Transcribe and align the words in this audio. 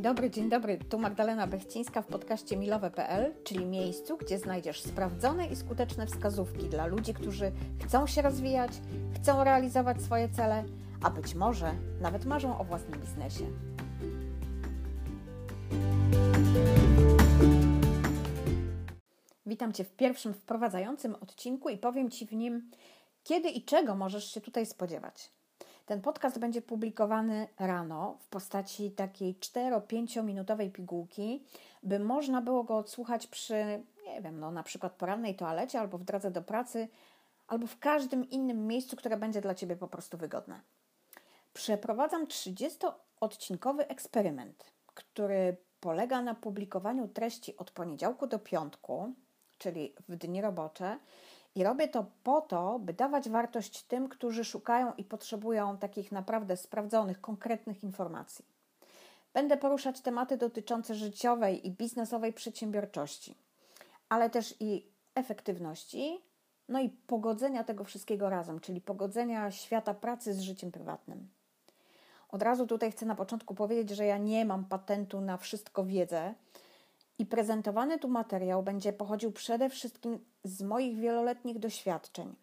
Dobry, 0.00 0.30
dzień 0.30 0.48
dobry. 0.48 0.78
Tu 0.78 0.98
Magdalena 0.98 1.46
Bechcińska 1.46 2.02
w 2.02 2.06
podcaście 2.06 2.56
milowe.pl, 2.56 3.34
czyli 3.44 3.66
miejscu, 3.66 4.16
gdzie 4.16 4.38
znajdziesz 4.38 4.82
sprawdzone 4.82 5.46
i 5.46 5.56
skuteczne 5.56 6.06
wskazówki 6.06 6.68
dla 6.68 6.86
ludzi, 6.86 7.14
którzy 7.14 7.52
chcą 7.84 8.06
się 8.06 8.22
rozwijać, 8.22 8.72
chcą 9.14 9.44
realizować 9.44 10.02
swoje 10.02 10.28
cele, 10.28 10.64
a 11.02 11.10
być 11.10 11.34
może 11.34 11.72
nawet 12.00 12.24
marzą 12.24 12.58
o 12.58 12.64
własnym 12.64 13.00
biznesie. 13.00 13.44
Witam 19.46 19.72
Cię 19.72 19.84
w 19.84 19.96
pierwszym 19.96 20.34
wprowadzającym 20.34 21.14
odcinku 21.14 21.68
i 21.68 21.78
powiem 21.78 22.10
Ci 22.10 22.26
w 22.26 22.32
nim, 22.32 22.70
kiedy 23.24 23.48
i 23.48 23.64
czego 23.64 23.94
możesz 23.94 24.34
się 24.34 24.40
tutaj 24.40 24.66
spodziewać. 24.66 25.39
Ten 25.90 26.00
podcast 26.00 26.38
będzie 26.38 26.62
publikowany 26.62 27.48
rano 27.58 28.16
w 28.20 28.26
postaci 28.26 28.90
takiej 28.90 29.34
4-5 29.34 30.24
minutowej 30.24 30.70
pigułki, 30.70 31.44
by 31.82 31.98
można 31.98 32.42
było 32.42 32.64
go 32.64 32.76
odsłuchać 32.76 33.26
przy, 33.26 33.82
nie 34.06 34.22
wiem, 34.22 34.40
no 34.40 34.50
na 34.50 34.62
przykład 34.62 34.92
porannej 34.92 35.34
toalecie 35.36 35.80
albo 35.80 35.98
w 35.98 36.04
drodze 36.04 36.30
do 36.30 36.42
pracy, 36.42 36.88
albo 37.48 37.66
w 37.66 37.78
każdym 37.78 38.30
innym 38.30 38.66
miejscu, 38.66 38.96
które 38.96 39.16
będzie 39.16 39.40
dla 39.40 39.54
Ciebie 39.54 39.76
po 39.76 39.88
prostu 39.88 40.18
wygodne. 40.18 40.60
Przeprowadzam 41.52 42.26
30-odcinkowy 42.26 43.84
eksperyment, 43.88 44.64
który 44.94 45.56
polega 45.80 46.22
na 46.22 46.34
publikowaniu 46.34 47.08
treści 47.08 47.56
od 47.56 47.70
poniedziałku 47.70 48.26
do 48.26 48.38
piątku, 48.38 49.12
czyli 49.58 49.94
w 50.08 50.16
dni 50.16 50.40
robocze, 50.40 50.98
i 51.54 51.64
robię 51.64 51.88
to 51.88 52.06
po 52.24 52.40
to, 52.40 52.78
by 52.78 52.92
dawać 52.92 53.28
wartość 53.28 53.82
tym, 53.82 54.08
którzy 54.08 54.44
szukają 54.44 54.92
i 54.98 55.04
potrzebują 55.04 55.78
takich 55.78 56.12
naprawdę 56.12 56.56
sprawdzonych, 56.56 57.20
konkretnych 57.20 57.84
informacji. 57.84 58.44
Będę 59.34 59.56
poruszać 59.56 60.00
tematy 60.00 60.36
dotyczące 60.36 60.94
życiowej 60.94 61.66
i 61.66 61.70
biznesowej 61.70 62.32
przedsiębiorczości, 62.32 63.34
ale 64.08 64.30
też 64.30 64.54
i 64.60 64.86
efektywności, 65.14 66.20
no 66.68 66.80
i 66.80 66.88
pogodzenia 66.88 67.64
tego 67.64 67.84
wszystkiego 67.84 68.30
razem, 68.30 68.60
czyli 68.60 68.80
pogodzenia 68.80 69.50
świata 69.50 69.94
pracy 69.94 70.34
z 70.34 70.40
życiem 70.40 70.72
prywatnym. 70.72 71.28
Od 72.28 72.42
razu 72.42 72.66
tutaj 72.66 72.92
chcę 72.92 73.06
na 73.06 73.14
początku 73.14 73.54
powiedzieć, 73.54 73.90
że 73.90 74.06
ja 74.06 74.18
nie 74.18 74.44
mam 74.44 74.64
patentu 74.64 75.20
na 75.20 75.36
wszystko 75.36 75.84
wiedzę 75.84 76.34
i 77.20 77.26
prezentowany 77.26 77.98
tu 77.98 78.08
materiał 78.08 78.62
będzie 78.62 78.92
pochodził 78.92 79.32
przede 79.32 79.70
wszystkim 79.70 80.24
z 80.44 80.62
moich 80.62 80.98
wieloletnich 80.98 81.58
doświadczeń 81.58 82.36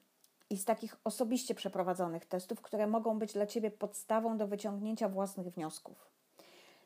i 0.49 0.57
z 0.57 0.65
takich 0.65 0.95
osobiście 1.03 1.55
przeprowadzonych 1.55 2.25
testów, 2.25 2.61
które 2.61 2.87
mogą 2.87 3.19
być 3.19 3.33
dla 3.33 3.45
Ciebie 3.45 3.71
podstawą 3.71 4.37
do 4.37 4.47
wyciągnięcia 4.47 5.09
własnych 5.09 5.47
wniosków. 5.47 6.07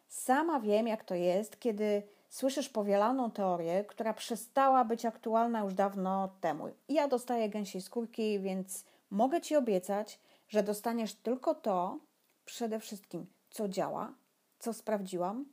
Sama 0.08 0.60
wiem, 0.60 0.88
jak 0.88 1.04
to 1.04 1.16
jest, 1.16 1.60
kiedy 1.60 2.04
słyszysz 2.30 2.70
powielaną 2.70 3.32
teorię, 3.32 3.84
która 3.84 4.14
przestała 4.14 4.86
być 4.86 5.06
aktualna 5.06 5.60
już 5.60 5.74
dawno 5.74 6.30
temu. 6.42 6.70
Ja 6.90 7.08
dostaję 7.08 7.50
gęsiej 7.50 7.82
skórki, 7.82 8.40
więc 8.40 8.86
mogę 9.10 9.42
Ci 9.42 9.56
obiecać, 9.56 10.20
że 10.48 10.64
dostaniesz 10.64 11.16
tylko 11.16 11.56
to, 11.56 12.00
przede 12.46 12.80
wszystkim, 12.80 13.26
co 13.50 13.68
działa, 13.68 14.14
co 14.60 14.74
sprawdziłam 14.74 15.46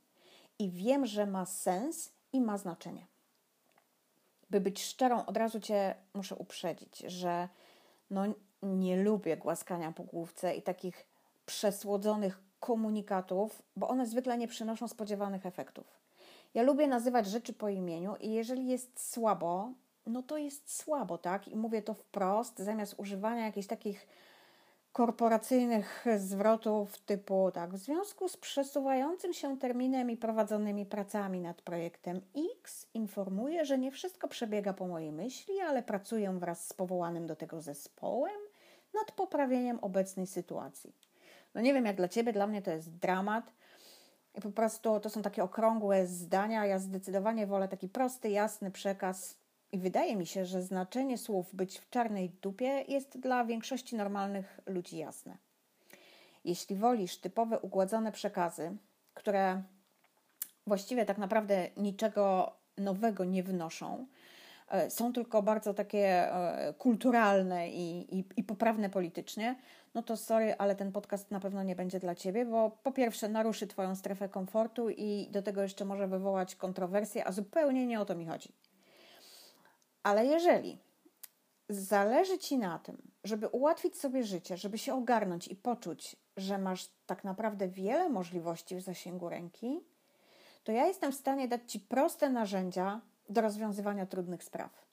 i 0.59 0.71
wiem, 0.71 1.07
że 1.07 1.27
ma 1.27 1.47
sens 1.47 2.18
i 2.33 2.41
ma 2.41 2.59
znaczenie. 2.59 3.07
By 4.51 4.61
być 4.61 4.83
szczerą, 4.83 5.27
od 5.27 5.37
razu 5.37 5.61
Cię 5.61 5.95
muszę 6.15 6.37
uprzedzić, 6.37 6.99
że 6.99 7.49
no, 8.11 8.23
nie 8.63 9.03
lubię 9.03 9.37
głaskania 9.37 9.93
po 9.93 10.03
główce 10.03 10.55
i 10.55 10.63
takich 10.63 11.07
przesłodzonych 11.47 12.41
komunikatów, 12.61 13.63
bo 13.77 13.89
one 13.89 14.07
zwykle 14.07 14.39
nie 14.39 14.49
przynoszą 14.49 14.89
spodziewanych 14.89 15.47
efektów. 15.47 15.99
Ja 16.55 16.63
lubię 16.63 16.87
nazywać 16.87 17.27
rzeczy 17.27 17.53
po 17.53 17.69
imieniu 17.69 18.17
i 18.21 18.33
jeżeli 18.33 18.69
jest 18.69 19.11
słabo, 19.13 19.73
no 20.07 20.23
to 20.23 20.39
jest 20.39 20.77
słabo, 20.77 21.19
tak? 21.19 21.49
I 21.49 21.57
mówię 21.57 21.83
to 21.83 21.95
wprost, 21.95 22.59
zamiast 22.59 22.95
używania 22.97 23.47
jakichś 23.47 23.67
takich 23.67 24.07
korporacyjnych 24.99 26.05
zwrotów 26.19 26.99
typu 26.99 27.51
tak, 27.55 27.75
w 27.75 27.77
związku 27.77 28.29
z 28.29 28.37
przesuwającym 28.37 29.33
się 29.33 29.59
terminem 29.59 30.11
i 30.11 30.17
prowadzonymi 30.17 30.87
pracami 30.87 31.41
nad 31.41 31.63
projektem 31.63 32.21
X 32.55 32.87
informuję, 32.95 33.65
że 33.65 33.79
nie 33.79 33.91
wszystko 33.91 34.29
przebiega 34.29 34.73
po 34.73 34.87
mojej 34.87 35.13
myśli, 35.13 35.61
ale 35.61 35.83
pracuję 35.83 36.39
wraz 36.39 36.69
z 36.69 36.73
powołanym 36.73 37.27
do 37.27 37.37
tego 37.37 37.61
zespołem 37.61 38.41
nad 38.95 39.13
poprawieniem 39.13 39.79
obecnej 39.81 40.27
sytuacji. 40.27 40.97
No 41.55 41.61
nie 41.61 41.75
wiem 41.75 41.87
jak 41.87 41.97
dla 41.97 42.09
Ciebie, 42.09 42.33
dla 42.33 42.47
mnie 42.47 42.63
to 42.63 42.71
jest 42.71 42.97
dramat. 42.97 43.53
I 44.35 44.41
po 44.41 44.51
prostu 44.51 45.01
to 45.01 45.11
są 45.11 45.23
takie 45.23 45.45
okrągłe 45.45 46.07
zdania. 46.07 46.67
Ja 46.67 46.79
zdecydowanie 46.79 47.47
wolę 47.47 47.69
taki 47.69 47.89
prosty, 47.89 48.31
jasny 48.31 48.71
przekaz 48.71 49.37
i 49.73 49.79
wydaje 49.79 50.17
mi 50.17 50.27
się, 50.27 50.47
że 50.47 50.63
znaczenie 50.63 51.19
słów 51.19 51.55
być 51.55 51.79
w 51.79 51.91
czarnej 51.91 52.31
dupie 52.31 52.85
jest 52.89 53.19
dla 53.19 53.45
większości 53.45 53.97
normalnych 53.97 54.61
ludzi 54.67 54.97
jasne. 54.97 55.37
Jeśli 56.45 56.77
wolisz 56.77 57.19
typowe 57.19 57.59
ugładzone 57.59 58.13
przekazy, 58.13 58.77
które 59.15 59.63
właściwie 60.67 61.05
tak 61.05 61.19
naprawdę 61.19 61.69
niczego 61.77 62.53
nowego 62.77 63.25
nie 63.25 63.43
wnoszą, 63.43 64.07
e, 64.69 64.91
są 64.91 65.13
tylko 65.13 65.43
bardzo 65.43 65.75
takie 65.75 66.33
e, 66.35 66.75
kulturalne 66.79 67.71
i, 67.71 68.19
i, 68.19 68.25
i, 68.37 68.45
poprawne 68.45 68.91
politycznie, 68.91 69.57
no 69.95 70.03
to 70.03 70.17
sorry, 70.17 70.55
ale 70.59 70.77
ten 70.77 70.93
podcast 70.93 71.31
na 71.31 71.41
pewno 71.41 71.63
nie 71.63 71.77
będzie 71.77 72.01
dla 72.01 72.15
Ciebie, 72.15 72.47
bo 72.47 72.71
po 72.83 72.93
pierwsze 72.93 73.29
naruszy 73.29 73.67
Twoją 73.67 73.97
strefę 73.97 74.29
komfortu 74.29 74.91
i 74.91 75.29
do 75.31 75.43
tego 75.43 75.63
jeszcze 75.63 75.85
może 75.85 76.09
wywołać 76.09 76.57
kontrowersje, 76.57 77.27
a 77.27 77.33
zupełnie 77.33 77.87
nie 77.87 78.01
o 78.01 78.05
to 78.05 78.15
mi 78.15 78.27
chodzi. 78.27 78.53
Ale 80.03 80.27
jeżeli 80.27 80.79
zależy 81.69 82.39
Ci 82.39 82.59
na 82.59 82.79
tym, 82.79 83.11
żeby 83.25 83.49
ułatwić 83.49 83.97
sobie 83.97 84.25
życie, 84.25 84.57
żeby 84.57 84.79
się 84.79 84.95
ogarnąć 84.95 85.49
i 85.49 85.57
poczuć, 85.57 86.17
że 86.37 86.59
masz 86.59 86.89
tak 87.07 87.25
naprawdę 87.25 87.69
wiele 87.69 88.09
możliwości 88.09 88.77
w 88.77 88.81
zasięgu 88.81 89.29
ręki, 89.29 89.81
to 90.65 90.73
ja 90.73 90.87
jestem 90.87 91.13
w 91.13 91.15
stanie 91.15 91.49
dać 91.49 91.73
Ci 91.73 91.81
proste 91.81 92.31
narzędzia 92.31 93.01
do 93.29 93.41
rozwiązywania 93.41 94.07
trudnych 94.07 94.45
spraw. 94.45 94.87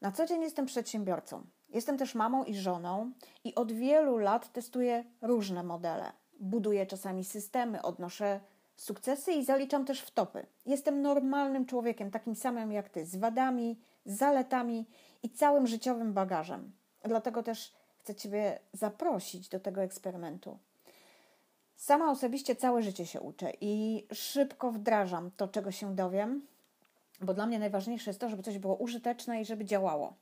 Na 0.00 0.12
co 0.12 0.26
dzień 0.26 0.42
jestem 0.42 0.66
przedsiębiorcą. 0.66 1.46
Jestem 1.68 1.98
też 1.98 2.14
mamą 2.14 2.44
i 2.44 2.54
żoną 2.54 3.12
i 3.44 3.54
od 3.54 3.72
wielu 3.72 4.18
lat 4.18 4.52
testuję 4.52 5.04
różne 5.22 5.62
modele. 5.62 6.12
Buduję 6.40 6.86
czasami 6.86 7.24
systemy, 7.24 7.82
odnoszę 7.82 8.40
sukcesy 8.78 9.32
i 9.32 9.44
zaliczam 9.44 9.84
też 9.84 10.00
w 10.00 10.10
topy. 10.10 10.46
Jestem 10.66 11.02
normalnym 11.02 11.66
człowiekiem, 11.66 12.10
takim 12.10 12.34
samym 12.34 12.72
jak 12.72 12.88
ty, 12.88 13.06
z 13.06 13.16
wadami, 13.16 13.78
zaletami 14.06 14.86
i 15.22 15.30
całym 15.30 15.66
życiowym 15.66 16.12
bagażem. 16.12 16.72
Dlatego 17.04 17.42
też 17.42 17.72
chcę 17.98 18.14
Ciebie 18.14 18.58
zaprosić 18.72 19.48
do 19.48 19.60
tego 19.60 19.82
eksperymentu. 19.82 20.58
Sama 21.76 22.10
osobiście 22.10 22.56
całe 22.56 22.82
życie 22.82 23.06
się 23.06 23.20
uczę 23.20 23.52
i 23.60 24.06
szybko 24.12 24.72
wdrażam 24.72 25.30
to, 25.36 25.48
czego 25.48 25.70
się 25.70 25.94
dowiem, 25.94 26.46
bo 27.20 27.34
dla 27.34 27.46
mnie 27.46 27.58
najważniejsze 27.58 28.10
jest 28.10 28.20
to, 28.20 28.28
żeby 28.28 28.42
coś 28.42 28.58
było 28.58 28.76
użyteczne 28.76 29.40
i 29.40 29.44
żeby 29.44 29.64
działało. 29.64 30.14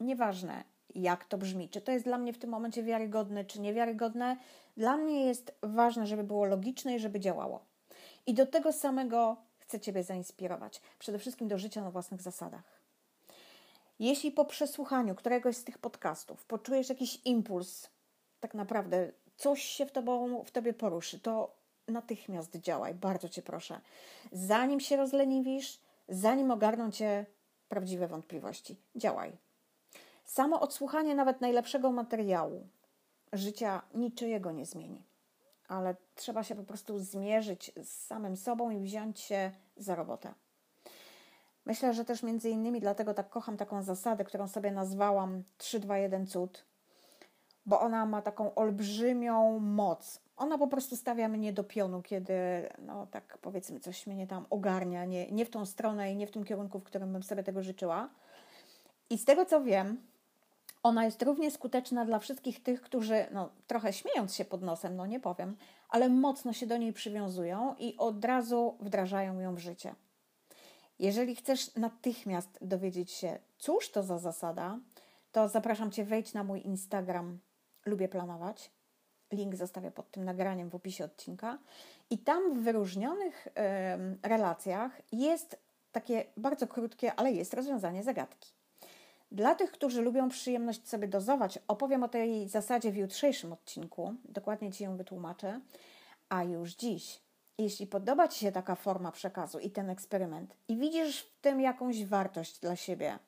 Nieważne, 0.00 0.64
jak 0.94 1.24
to 1.24 1.38
brzmi, 1.38 1.68
czy 1.68 1.80
to 1.80 1.92
jest 1.92 2.04
dla 2.04 2.18
mnie 2.18 2.32
w 2.32 2.38
tym 2.38 2.50
momencie 2.50 2.82
wiarygodne, 2.82 3.44
czy 3.44 3.60
niewiarygodne, 3.60 4.36
dla 4.76 4.96
mnie 4.96 5.24
jest 5.24 5.54
ważne, 5.62 6.06
żeby 6.06 6.24
było 6.24 6.44
logiczne 6.44 6.96
i 6.96 6.98
żeby 6.98 7.20
działało. 7.20 7.73
I 8.26 8.34
do 8.34 8.46
tego 8.46 8.72
samego 8.72 9.36
chcę 9.58 9.80
Ciebie 9.80 10.04
zainspirować. 10.04 10.80
Przede 10.98 11.18
wszystkim 11.18 11.48
do 11.48 11.58
życia 11.58 11.82
na 11.82 11.90
własnych 11.90 12.22
zasadach. 12.22 12.80
Jeśli 13.98 14.32
po 14.32 14.44
przesłuchaniu 14.44 15.14
któregoś 15.14 15.56
z 15.56 15.64
tych 15.64 15.78
podcastów 15.78 16.44
poczujesz 16.44 16.88
jakiś 16.88 17.20
impuls, 17.24 17.88
tak 18.40 18.54
naprawdę 18.54 19.12
coś 19.36 19.62
się 19.62 19.86
w, 19.86 19.92
tobą, 19.92 20.44
w 20.44 20.50
Tobie 20.50 20.72
poruszy, 20.72 21.20
to 21.20 21.56
natychmiast 21.88 22.56
działaj, 22.56 22.94
bardzo 22.94 23.28
Cię 23.28 23.42
proszę. 23.42 23.80
Zanim 24.32 24.80
się 24.80 24.96
rozleniwisz, 24.96 25.80
zanim 26.08 26.50
ogarną 26.50 26.90
Cię 26.90 27.26
prawdziwe 27.68 28.08
wątpliwości, 28.08 28.76
działaj. 28.96 29.32
Samo 30.24 30.60
odsłuchanie 30.60 31.14
nawet 31.14 31.40
najlepszego 31.40 31.92
materiału 31.92 32.68
życia 33.32 33.82
niczyjego 33.94 34.52
nie 34.52 34.66
zmieni 34.66 35.02
ale 35.68 35.96
trzeba 36.14 36.44
się 36.44 36.54
po 36.54 36.62
prostu 36.62 36.98
zmierzyć 36.98 37.72
z 37.82 38.06
samym 38.06 38.36
sobą 38.36 38.70
i 38.70 38.80
wziąć 38.80 39.20
się 39.20 39.50
za 39.76 39.94
robotę. 39.94 40.34
Myślę, 41.66 41.94
że 41.94 42.04
też 42.04 42.22
między 42.22 42.50
innymi 42.50 42.80
dlatego 42.80 43.14
tak 43.14 43.28
kocham 43.28 43.56
taką 43.56 43.82
zasadę, 43.82 44.24
którą 44.24 44.48
sobie 44.48 44.70
nazwałam 44.70 45.42
3-2-1 45.58 46.26
cud, 46.26 46.64
bo 47.66 47.80
ona 47.80 48.06
ma 48.06 48.22
taką 48.22 48.54
olbrzymią 48.54 49.58
moc. 49.58 50.20
Ona 50.36 50.58
po 50.58 50.68
prostu 50.68 50.96
stawia 50.96 51.28
mnie 51.28 51.52
do 51.52 51.64
pionu, 51.64 52.02
kiedy, 52.02 52.34
no 52.78 53.06
tak 53.06 53.38
powiedzmy, 53.38 53.80
coś 53.80 54.06
mnie 54.06 54.26
tam 54.26 54.46
ogarnia, 54.50 55.04
nie, 55.04 55.30
nie 55.32 55.46
w 55.46 55.50
tą 55.50 55.66
stronę 55.66 56.12
i 56.12 56.16
nie 56.16 56.26
w 56.26 56.30
tym 56.30 56.44
kierunku, 56.44 56.78
w 56.78 56.84
którym 56.84 57.12
bym 57.12 57.22
sobie 57.22 57.42
tego 57.42 57.62
życzyła. 57.62 58.08
I 59.10 59.18
z 59.18 59.24
tego 59.24 59.46
co 59.46 59.62
wiem, 59.62 60.06
Ona 60.84 61.04
jest 61.04 61.22
równie 61.22 61.50
skuteczna 61.50 62.04
dla 62.04 62.18
wszystkich 62.18 62.62
tych, 62.62 62.82
którzy, 62.82 63.26
no 63.32 63.50
trochę 63.66 63.92
śmiejąc 63.92 64.34
się 64.34 64.44
pod 64.44 64.62
nosem, 64.62 64.96
no 64.96 65.06
nie 65.06 65.20
powiem, 65.20 65.56
ale 65.88 66.08
mocno 66.08 66.52
się 66.52 66.66
do 66.66 66.76
niej 66.76 66.92
przywiązują 66.92 67.74
i 67.78 67.96
od 67.96 68.24
razu 68.24 68.76
wdrażają 68.80 69.40
ją 69.40 69.54
w 69.54 69.58
życie. 69.58 69.94
Jeżeli 70.98 71.36
chcesz 71.36 71.74
natychmiast 71.74 72.58
dowiedzieć 72.60 73.10
się, 73.10 73.38
cóż 73.58 73.90
to 73.90 74.02
za 74.02 74.18
zasada, 74.18 74.78
to 75.32 75.48
zapraszam 75.48 75.90
Cię, 75.90 76.04
wejdź 76.04 76.34
na 76.34 76.44
mój 76.44 76.66
Instagram 76.66 77.38
Lubię 77.86 78.08
Planować. 78.08 78.70
Link 79.32 79.56
zostawię 79.56 79.90
pod 79.90 80.10
tym 80.10 80.24
nagraniem 80.24 80.70
w 80.70 80.74
opisie 80.74 81.04
odcinka. 81.04 81.58
I 82.10 82.18
tam 82.18 82.54
w 82.54 82.62
wyróżnionych 82.62 83.48
relacjach 84.22 85.02
jest 85.12 85.58
takie 85.92 86.24
bardzo 86.36 86.66
krótkie, 86.66 87.14
ale 87.14 87.32
jest 87.32 87.54
rozwiązanie 87.54 88.02
zagadki. 88.02 88.63
Dla 89.34 89.54
tych, 89.54 89.72
którzy 89.72 90.02
lubią 90.02 90.28
przyjemność 90.28 90.88
sobie 90.88 91.08
dozować, 91.08 91.58
opowiem 91.68 92.02
o 92.02 92.08
tej 92.08 92.48
zasadzie 92.48 92.92
w 92.92 92.96
jutrzejszym 92.96 93.52
odcinku. 93.52 94.14
Dokładnie 94.24 94.72
Ci 94.72 94.84
ją 94.84 94.96
wytłumaczę. 94.96 95.60
A 96.28 96.44
już 96.44 96.74
dziś, 96.74 97.20
jeśli 97.58 97.86
podoba 97.86 98.28
Ci 98.28 98.40
się 98.40 98.52
taka 98.52 98.74
forma 98.74 99.12
przekazu 99.12 99.58
i 99.58 99.70
ten 99.70 99.90
eksperyment 99.90 100.56
i 100.68 100.76
widzisz 100.76 101.20
w 101.20 101.40
tym 101.40 101.60
jakąś 101.60 102.04
wartość 102.04 102.60
dla 102.60 102.76
siebie, 102.76 103.18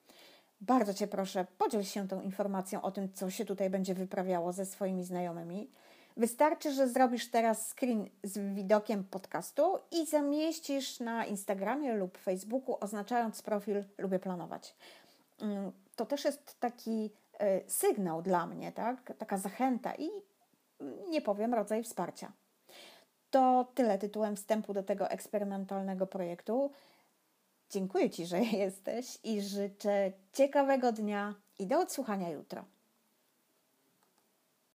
bardzo 0.61 0.95
Cię 0.95 1.07
proszę, 1.07 1.47
podziel 1.59 1.85
się 1.85 2.09
tą 2.09 2.21
informacją 2.21 2.83
o 2.83 2.91
tym, 2.91 3.13
co 3.13 3.31
się 3.31 3.45
tutaj 3.45 3.71
będzie 3.71 3.95
wyprawiało 3.95 4.53
ze 4.53 4.67
swoimi 4.67 5.05
znajomymi. 5.05 5.71
Wystarczy, 6.17 6.73
że 6.73 6.89
zrobisz 6.89 7.31
teraz 7.31 7.75
screen 7.75 8.09
z 8.23 8.55
widokiem 8.55 9.05
podcastu 9.05 9.79
i 9.91 10.07
zamieścisz 10.07 11.01
na 11.01 11.25
Instagramie 11.25 11.95
lub 11.95 12.19
Facebooku, 12.19 12.77
oznaczając 12.81 13.43
profil 13.43 13.85
Lubię 13.99 14.19
Planować. 14.19 14.75
To 15.97 16.07
też 16.07 16.25
jest 16.25 16.61
taki 16.61 17.11
e, 17.39 17.71
sygnał 17.71 18.23
dla 18.23 18.47
mnie, 18.47 18.73
tak? 18.73 19.13
taka 19.19 19.39
zachęta 19.39 19.95
i 19.95 20.11
nie 21.09 21.21
powiem 21.21 21.55
rodzaj 21.55 21.83
wsparcia. 21.83 22.33
To 23.31 23.73
tyle 23.75 23.99
tytułem 23.99 24.37
wstępu 24.37 24.75
do 24.75 24.83
tego 24.83 25.11
eksperymentalnego 25.11 26.07
projektu. 26.07 26.71
Dziękuję 27.71 28.11
Ci, 28.11 28.27
że 28.27 28.41
jesteś 28.65 29.19
i 29.25 29.43
życzę 29.43 30.13
ciekawego 30.33 30.93
dnia 30.93 31.35
i 31.59 31.67
do 31.67 31.81
odsłuchania 31.81 32.31
jutro. 32.31 32.65